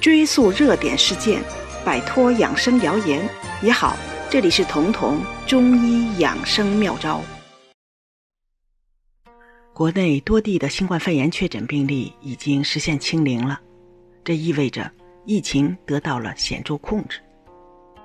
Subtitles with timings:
[0.00, 1.42] 追溯热点事件，
[1.84, 3.28] 摆脱养生谣言
[3.62, 3.96] 也好。
[4.28, 7.22] 这里是彤彤中医养生妙招。
[9.72, 13.60] 国内多地的新冠肺炎确诊病例已经实现清零了，
[14.24, 14.90] 这意味着
[15.24, 17.20] 疫情得到了显著控制，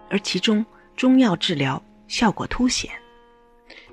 [0.10, 0.66] 而其中
[0.96, 2.92] 中药治疗效果凸显，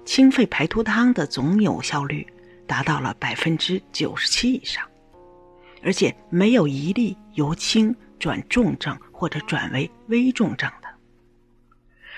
[0.04, 2.26] 清肺排毒汤的总有效率
[2.66, 4.84] 达到了百分之九十七以上。
[5.82, 10.88] 而且没有一例由轻转重症或者转为危重症的。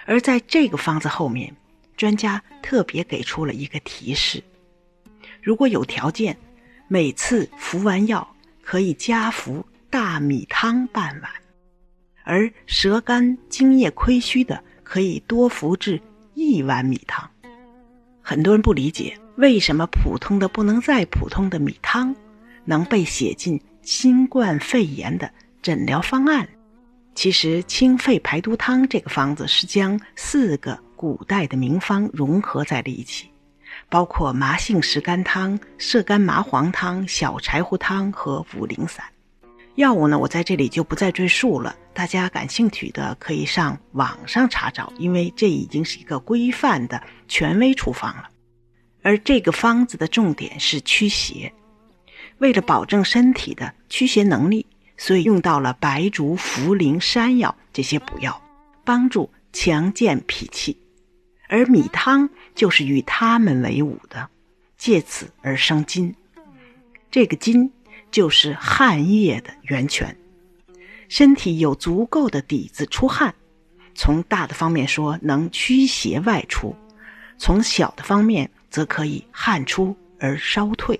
[0.06, 1.54] 而在这个方子后面，
[1.96, 4.42] 专家特别给出了一个提示：
[5.42, 6.36] 如果有条件，
[6.88, 8.26] 每次服完药
[8.62, 11.30] 可以加服大米汤半碗；
[12.24, 16.00] 而舌干津液亏虚的，可以多服至
[16.34, 17.30] 一碗米汤。
[18.22, 22.14] 很多人不理解，为什么普通的不能再普通的米汤？
[22.64, 25.30] 能被写进新冠肺炎的
[25.62, 26.48] 诊疗方案。
[27.14, 33.28] 其实，清肺排毒汤这个方子是将四个古代的名方融合在了一起，
[33.88, 39.04] 包括麻杏石甘汤、射干麻黄汤、小柴胡汤和五苓散。
[39.74, 48.28] 药物呢，我在这里就不再赘述了，大家感兴趣的可以上网上查找，因为这已经是一个规范的权威处方了。
[49.02, 51.52] 而这个方子的重点是驱邪。
[52.40, 58.42] 为了保证身体的驱邪能力，所以用到了白术、茯苓、山药这些补药，
[58.84, 60.76] 帮助强健脾气。
[61.48, 64.28] 而米汤就是与它们为伍的，
[64.78, 66.14] 借此而生津。
[67.10, 67.70] 这个津
[68.10, 70.16] 就是汗液的源泉。
[71.08, 73.34] 身体有足够的底子出汗，
[73.94, 76.74] 从大的方面说能驱邪外出，
[77.36, 80.98] 从小的方面则可以汗出而烧退。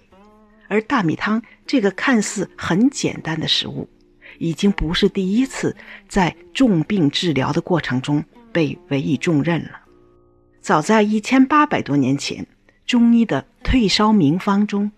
[0.70, 3.88] 而大米汤这个看似很简单的食物，
[4.38, 5.76] 已经不是第一次
[6.08, 9.80] 在重病治疗的过程中被委以重任了。
[10.60, 12.46] 早在一千八百多年前，
[12.86, 14.92] 中医的退烧名方中，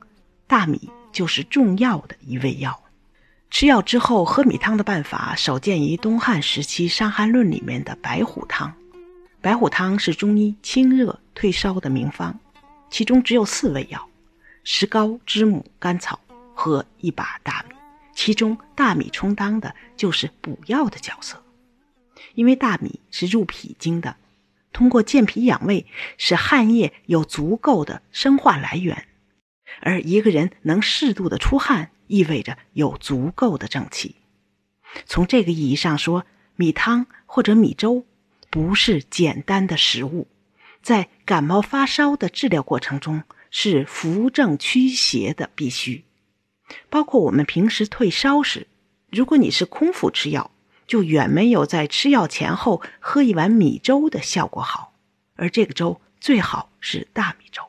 [0.46, 2.78] 大米就是重要的一味药。
[3.48, 8.74] 吃药之后喝米汤的办法，首见于东汉时期《伤寒论》里面的白虎汤。
[9.40, 12.38] 白虎汤是中医清热退烧的名方，
[12.90, 14.06] 其中只有四味药。
[14.64, 16.20] 石膏、知母、甘草
[16.54, 17.74] 和一把大米，
[18.14, 21.42] 其中大米充当的就是补药的角色，
[22.34, 24.16] 因为大米是入脾经的，
[24.72, 25.86] 通过健脾养胃，
[26.16, 29.06] 使汗液有足够的生化来源。
[29.80, 34.16] 而一个人能适度的出汗，意味着有足够的正气。
[35.06, 36.24] 从这个意义上说，
[36.54, 38.04] 米汤或者米粥
[38.50, 40.28] 不是简单的食物，
[40.82, 43.24] 在感冒发烧的治疗过程中。
[43.54, 46.04] 是扶正驱邪的必须，
[46.88, 48.66] 包括我们平时退烧时，
[49.10, 50.50] 如果你是空腹吃药，
[50.86, 54.94] 就远没有在吃药前后喝一碗米粥的效果好。
[55.36, 57.62] 而这个粥最好是大米粥。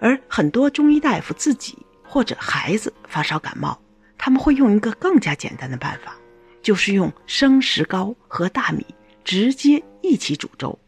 [0.00, 3.78] 而很多中医大夫自己或者孩子发烧感冒，
[4.16, 6.16] 他们会用一个更加简单的办法，
[6.62, 8.86] 就是用生石膏和大米
[9.22, 10.78] 直接一起煮粥，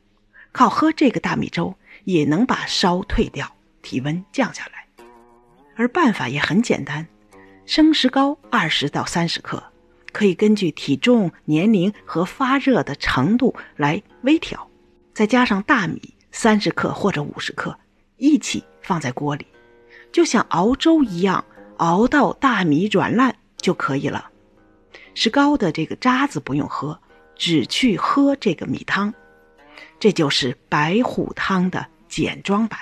[0.52, 1.76] 靠喝这个大米粥。
[2.06, 3.52] 也能把烧退掉，
[3.82, 5.04] 体温降下来，
[5.74, 7.04] 而办法也很简单：
[7.64, 9.60] 生石膏二十到三十克，
[10.12, 14.70] 可以根据体重、年龄和发热的程度来微调，
[15.12, 17.76] 再加上大米三十克或者五十克，
[18.18, 19.44] 一起放在锅里，
[20.12, 21.44] 就像熬粥一样，
[21.78, 24.30] 熬到大米软烂就可以了。
[25.14, 27.00] 石膏的这个渣子不用喝，
[27.34, 29.12] 只去喝这个米汤，
[29.98, 31.88] 这就是白虎汤的。
[32.16, 32.80] 简装版，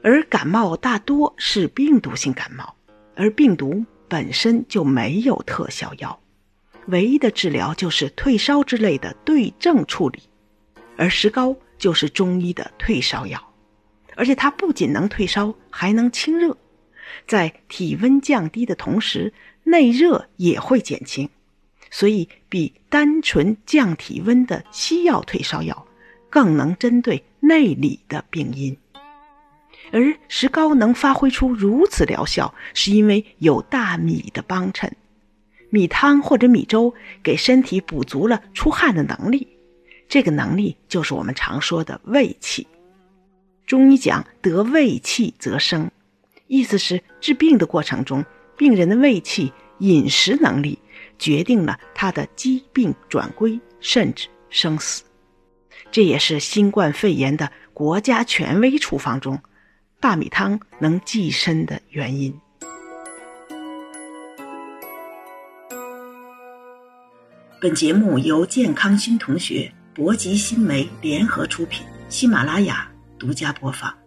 [0.00, 2.76] 而感冒大多是病毒性感冒，
[3.16, 6.20] 而病毒本身就没有特效药，
[6.86, 10.20] 唯一的治疗就是退烧之类的对症处理，
[10.96, 13.44] 而石膏就是中医的退烧药，
[14.14, 16.56] 而且它不仅能退烧，还能清热，
[17.26, 21.28] 在体温降低的同时，内热也会减轻，
[21.90, 25.88] 所以比单纯降体温的西药退烧药
[26.34, 27.22] 更能针对。
[27.46, 28.74] 内里的病因，
[29.92, 34.96] 而石膏能发挥出如此疗效，是因为有大米的帮衬。
[35.68, 39.46] 米汤或者米粥给身体补足了出汗的能力，
[40.08, 42.66] 这个能力就是我们常说的胃气。
[43.66, 45.90] 中医讲得胃气则生，
[46.46, 48.24] 意思是治病的过程中，
[48.56, 50.78] 病人的胃气、饮食能力
[51.18, 55.04] 决定了他的疾病转归甚至生死。
[55.90, 59.42] 这也是新冠肺炎的国家权威处方中，
[60.00, 62.38] 大米汤能寄生的原因。
[67.60, 74.03] 本节目由健康新同学、博吉新媒联合出品，喜马拉雅独家播放。